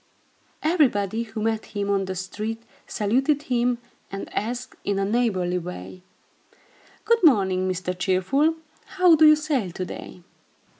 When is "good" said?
7.05-7.23